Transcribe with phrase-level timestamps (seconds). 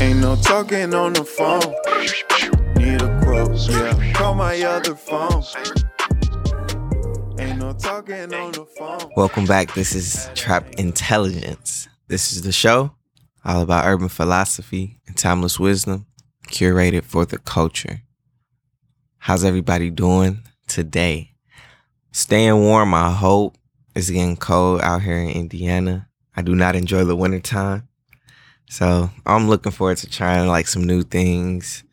[0.00, 1.60] Ain't no talking on the phone.
[2.76, 4.12] Need a quote, yeah.
[4.14, 5.44] Call my other phone.
[7.38, 9.12] Ain't no talking on the phone.
[9.16, 9.74] Welcome back.
[9.74, 11.88] This is Trap Intelligence.
[12.08, 12.96] This is the show
[13.44, 16.06] all about urban philosophy and timeless wisdom,
[16.48, 18.02] curated for the culture.
[19.18, 21.34] How's everybody doing today?
[22.10, 23.56] Staying warm, I hope.
[23.94, 26.08] It's getting cold out here in Indiana.
[26.36, 27.88] I do not enjoy the wintertime.
[28.68, 31.84] So I'm looking forward to trying like some new things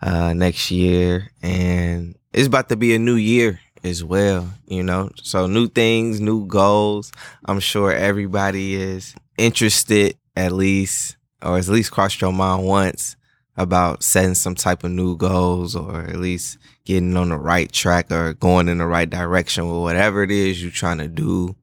[0.00, 1.30] uh, next year.
[1.42, 5.10] And it's about to be a new year as well, you know?
[5.22, 7.12] So new things, new goals.
[7.44, 13.16] I'm sure everybody is interested at least, or at least crossed your mind once
[13.56, 18.10] about setting some type of new goals or at least getting on the right track
[18.10, 21.54] or going in the right direction with whatever it is you're trying to do,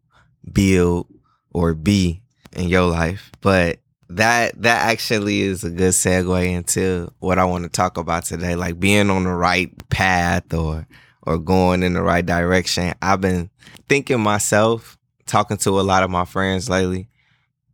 [0.53, 1.07] build,
[1.53, 2.21] or be
[2.53, 3.31] in your life.
[3.41, 3.79] But
[4.09, 8.55] that that actually is a good segue into what I want to talk about today,
[8.55, 10.87] like being on the right path or
[11.23, 12.93] or going in the right direction.
[13.01, 13.49] I've been
[13.87, 17.07] thinking myself, talking to a lot of my friends lately,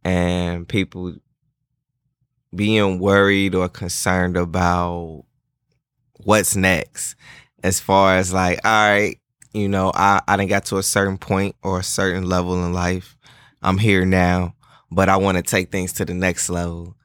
[0.04, 1.16] and people
[2.56, 5.24] being worried or concerned about
[6.24, 7.16] what's next
[7.64, 9.20] as far as like, all right,
[9.54, 12.74] you know, I, I didn't got to a certain point or a certain level in
[12.74, 13.18] life.
[13.68, 14.56] I'm here now,
[14.90, 16.96] but I want to take things to the next level.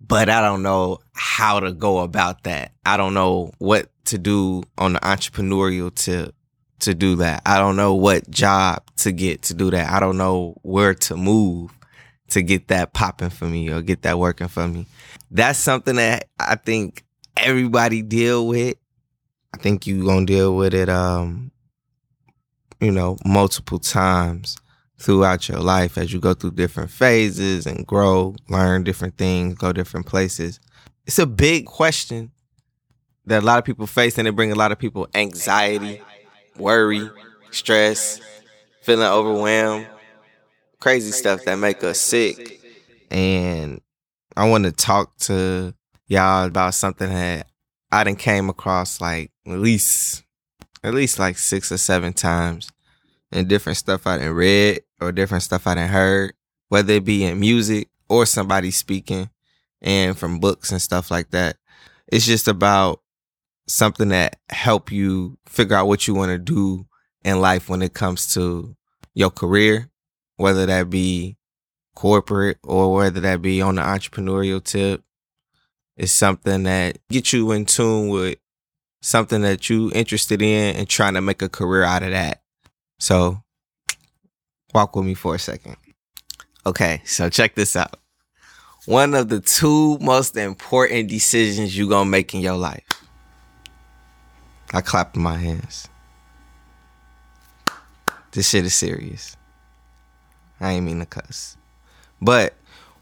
[0.00, 2.72] But I don't know how to go about that.
[2.84, 6.34] I don't know what to do on the entrepreneurial tip
[6.80, 7.42] to do that.
[7.46, 9.92] I don't know what job to get to do that.
[9.92, 11.70] I don't know where to move
[12.30, 14.86] to get that popping for me or get that working for me.
[15.30, 17.04] That's something that I think
[17.36, 18.76] everybody deal with.
[19.54, 21.52] I think you gonna deal with it um
[22.80, 24.56] you know multiple times
[24.98, 29.72] throughout your life as you go through different phases and grow, learn different things, go
[29.72, 30.58] different places.
[31.06, 32.32] It's a big question
[33.26, 36.02] that a lot of people face and it brings a lot of people anxiety,
[36.56, 37.08] worry,
[37.50, 38.20] stress,
[38.82, 39.86] feeling overwhelmed,
[40.80, 42.60] crazy stuff that make us sick.
[43.10, 43.80] And
[44.36, 45.74] I want to talk to
[46.06, 47.46] y'all about something that
[47.90, 50.24] I done came across like at least
[50.84, 52.70] at least like six or seven times
[53.32, 56.34] and different stuff I done read or different stuff I done heard,
[56.68, 59.30] whether it be in music or somebody speaking
[59.80, 61.56] and from books and stuff like that.
[62.10, 63.00] It's just about
[63.66, 66.86] something that help you figure out what you want to do
[67.24, 68.74] in life when it comes to
[69.14, 69.90] your career,
[70.36, 71.36] whether that be
[71.94, 75.02] corporate or whether that be on the entrepreneurial tip.
[75.96, 78.38] It's something that gets you in tune with
[79.02, 82.40] something that you interested in and trying to make a career out of that.
[82.98, 83.42] So
[84.74, 85.76] walk with me for a second.
[86.66, 87.98] Okay, so check this out.
[88.86, 92.84] One of the two most important decisions you're gonna make in your life.
[94.72, 95.88] I clapped my hands.
[98.32, 99.36] This shit is serious.
[100.60, 101.56] I ain't mean to cuss.
[102.20, 102.54] But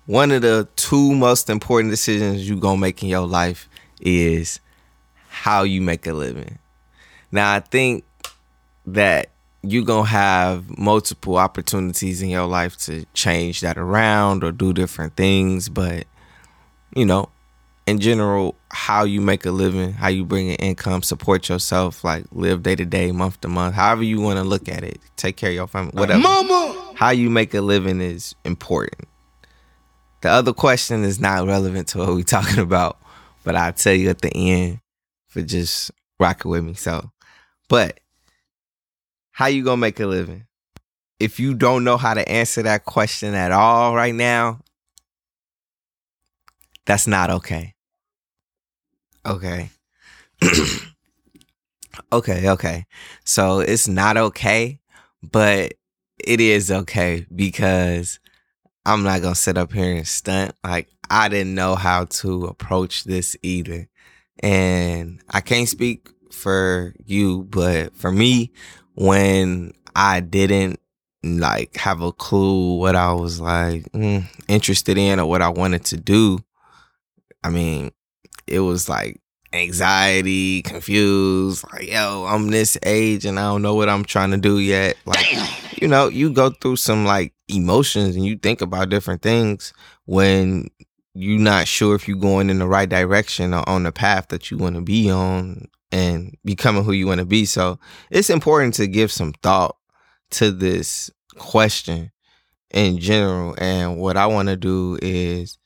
[0.07, 3.69] one of the two most important decisions you're gonna make in your life
[4.01, 4.61] is
[5.29, 6.59] how you make a living.
[7.33, 8.05] Now I think
[8.87, 9.31] that
[9.71, 15.17] you gonna have multiple opportunities in your life to change that around or do different
[15.17, 16.05] things, but
[16.95, 17.29] you know,
[17.87, 22.25] in general, how you make a living, how you bring an income, support yourself, like
[22.33, 25.37] live day to day, month to month, however you want to look at it, take
[25.37, 26.21] care of your family, whatever.
[26.21, 26.93] Mama!
[26.95, 29.09] How you make a living is important.
[30.23, 32.99] The other question is not relevant to what we're talking about,
[33.45, 34.81] but I'll tell you at the end
[35.29, 36.75] for just rocking with me.
[36.75, 37.11] So,
[37.69, 38.01] but
[39.37, 40.47] how you gonna make a living?
[41.21, 44.61] If you don't know how to answer that question at all right now,
[46.87, 47.75] that's not okay.
[49.27, 49.69] Okay.
[52.15, 52.87] okay, okay.
[53.27, 54.81] So it's not okay,
[55.23, 55.75] but
[56.25, 58.21] it is okay because
[58.87, 60.55] I'm not to sit up here and stunt.
[60.65, 63.87] Like, I didn't know how to approach this either.
[64.39, 68.53] And I can't speak for you, but for me,
[68.97, 70.81] when I didn't
[71.23, 75.85] like have a clue what I was like mm, interested in or what I wanted
[75.87, 76.41] to do,
[77.45, 77.93] I mean,
[78.47, 79.21] it was like
[79.53, 84.37] anxiety, confused, like, yo, I'm this age and I don't know what I'm trying to
[84.37, 84.97] do yet.
[85.05, 89.73] Like, you know, you go through some like emotions and you think about different things
[90.07, 90.69] when
[91.15, 94.51] you're not sure if you're going in the right direction or on the path that
[94.51, 97.45] you want to be on and becoming who you want to be.
[97.45, 97.79] So
[98.11, 99.77] it's important to give some thought
[100.33, 102.11] to this question
[102.71, 103.55] in general.
[103.59, 105.59] And what I want to do is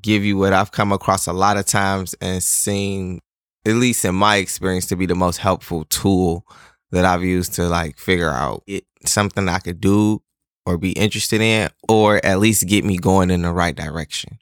[0.00, 3.20] give you what I've come across a lot of times and seen,
[3.64, 6.46] at least in my experience, to be the most helpful tool
[6.92, 10.22] that I've used to like figure out it, something I could do
[10.64, 14.38] or be interested in, or at least get me going in the right direction.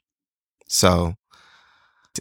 [0.67, 1.15] So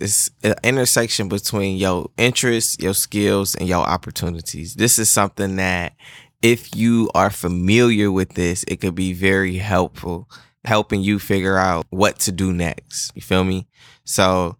[0.00, 4.74] it's an intersection between your interests, your skills, and your opportunities.
[4.74, 5.94] This is something that
[6.42, 10.28] if you are familiar with this, it could be very helpful
[10.64, 13.12] helping you figure out what to do next.
[13.14, 13.66] You feel me?
[14.04, 14.56] So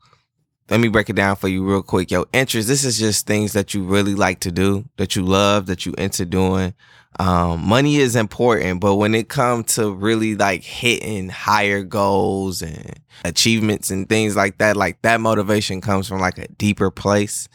[0.71, 2.11] let me break it down for you real quick.
[2.11, 5.67] Your interest, this is just things that you really like to do, that you love,
[5.67, 6.75] that you into doing.
[7.21, 12.99] Um, money is important, but when it comes to really like hitting higher goals and
[13.25, 17.49] achievements and things like that, like that motivation comes from like a deeper place.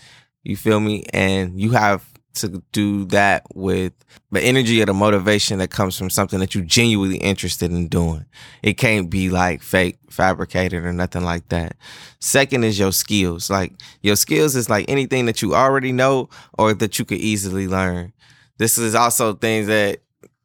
[0.43, 1.03] You feel me?
[1.11, 3.93] And you have to do that with
[4.31, 8.25] the energy or the motivation that comes from something that you genuinely interested in doing.
[8.63, 11.75] It can't be like fake, fabricated or nothing like that.
[12.19, 13.49] Second is your skills.
[13.49, 17.67] Like your skills is like anything that you already know or that you could easily
[17.67, 18.13] learn.
[18.57, 19.99] This is also things that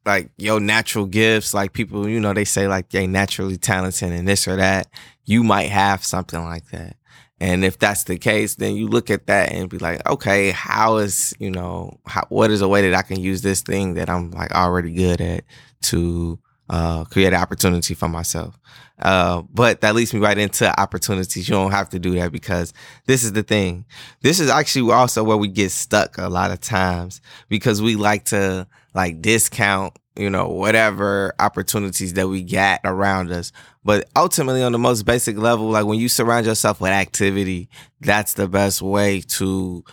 [0.06, 4.28] like your natural gifts, like people, you know, they say like they naturally talented and
[4.28, 4.88] this or that.
[5.24, 6.96] You might have something like that.
[7.44, 10.96] And if that's the case, then you look at that and be like, okay, how
[10.96, 14.08] is, you know, how, what is a way that I can use this thing that
[14.08, 15.44] I'm like already good at
[15.82, 16.38] to
[16.70, 18.58] uh, create an opportunity for myself.
[18.98, 21.46] Uh, but that leads me right into opportunities.
[21.46, 22.72] You don't have to do that because
[23.04, 23.84] this is the thing.
[24.22, 27.20] This is actually also where we get stuck a lot of times
[27.50, 33.52] because we like to like discount, you know, whatever opportunities that we get around us.
[33.84, 37.68] But ultimately, on the most basic level, like when you surround yourself with activity,
[38.00, 39.84] that's the best way to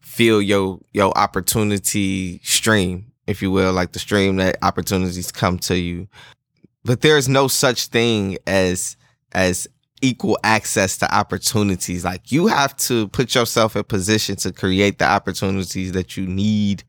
[0.00, 5.76] feel your your opportunity stream, if you will, like the stream that opportunities come to
[5.76, 6.08] you.
[6.84, 8.96] But there's no such thing as
[9.32, 9.68] as
[10.02, 12.04] equal access to opportunities.
[12.04, 16.82] Like you have to put yourself in position to create the opportunities that you need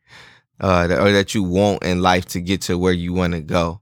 [0.60, 3.82] uh, or that you want in life to get to where you want to go.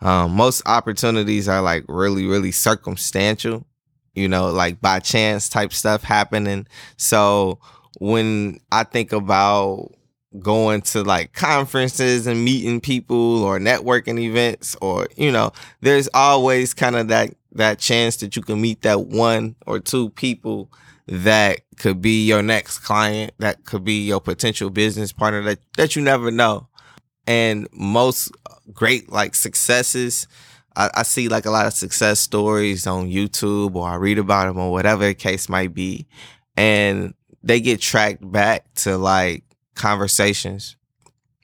[0.00, 3.66] Um, most opportunities are like really, really circumstantial,
[4.14, 6.66] you know, like by chance type stuff happening.
[6.96, 7.58] So
[7.98, 9.92] when I think about
[10.38, 16.74] going to like conferences and meeting people or networking events or, you know, there's always
[16.74, 20.70] kind of that, that chance that you can meet that one or two people
[21.06, 25.96] that could be your next client, that could be your potential business partner that, that
[25.96, 26.68] you never know.
[27.26, 28.32] And most
[28.72, 30.26] great like successes.
[30.76, 34.46] I, I, see like a lot of success stories on YouTube or I read about
[34.46, 36.06] them or whatever the case might be.
[36.56, 40.76] And they get tracked back to like conversations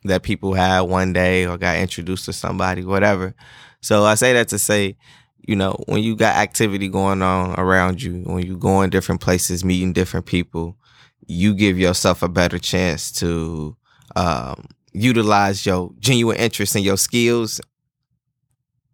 [0.05, 3.35] that people had one day or got introduced to somebody, whatever.
[3.81, 4.97] So I say that to say,
[5.50, 9.20] you know, when you got activity going on around you, when you go in different
[9.20, 10.76] places, meeting different people,
[11.26, 13.76] you give yourself a better chance to
[14.14, 17.61] um, utilize your genuine interest in your skills,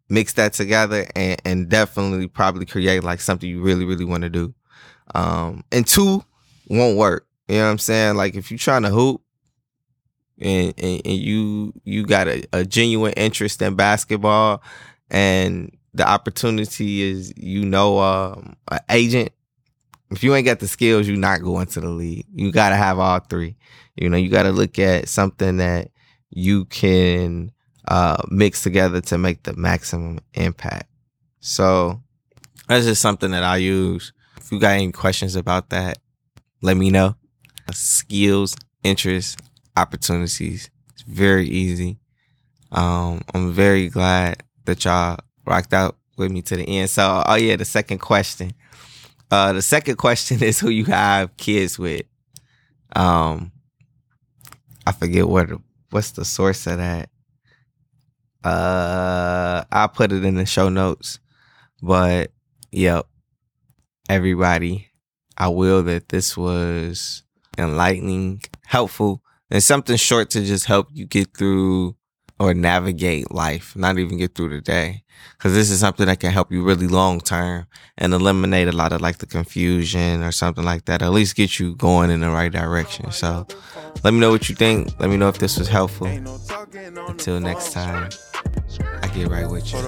[0.09, 4.31] mix that together, and, and definitely probably create like something you really, really want to
[4.31, 4.55] do.
[5.15, 6.25] Um, and two
[6.71, 7.27] won't work.
[7.49, 8.17] You know what I'm saying?
[8.17, 9.21] Like if you're trying to hoop
[10.41, 14.63] and, and, and you you got a, a genuine interest in basketball
[15.11, 19.33] and the opportunity is you know um, an agent
[20.11, 22.27] if you ain't got the skills, you're not going to the league.
[22.35, 23.57] You got to have all three.
[23.97, 25.91] You know, you got to look at something that
[26.31, 27.51] you can
[27.89, 30.89] uh, mix together to make the maximum impact.
[31.41, 32.03] So
[32.69, 34.13] that's just something that I use.
[34.37, 35.99] If you got any questions about that,
[36.63, 37.17] let me know.
[37.73, 39.37] Skills, interests,
[39.77, 40.71] opportunities.
[40.93, 41.99] It's very easy.
[42.71, 46.91] Um, I'm very glad that y'all rocked out with me to the end.
[46.91, 48.53] So, oh yeah, the second question.
[49.31, 52.03] Uh, the second question is who you have kids with.
[52.95, 53.53] Um,
[54.87, 55.49] I forget what
[55.91, 57.11] what's the source of that.
[58.45, 61.19] Uh, I'll put it in the show notes.
[61.83, 62.31] But
[62.71, 63.07] yep,
[64.09, 64.89] everybody,
[65.37, 67.23] I will that this was
[67.59, 71.97] enlightening, helpful, and something short to just help you get through
[72.39, 75.03] or navigate life, not even get through the day.
[75.39, 77.67] Cause this is something that can help you really long term
[77.99, 81.03] and eliminate a lot of like the confusion or something like that.
[81.03, 83.11] At least get you going in the right direction.
[83.13, 83.47] So
[84.03, 84.99] let me know what you think.
[84.99, 86.07] Let me know if this was helpful.
[86.07, 88.11] Until next time,
[89.03, 89.79] I get right with you.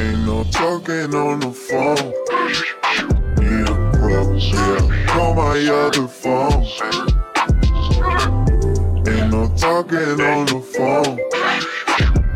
[0.00, 2.12] Ain't no talking on the phone.
[3.42, 7.09] Yeah, call my other phone.
[9.60, 11.18] Talking on the phone.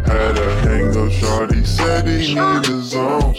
[0.05, 3.35] Had a hang up, shorty said he need his own.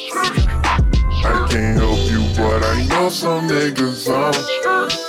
[1.23, 5.04] I can't help you, but I know some niggas on.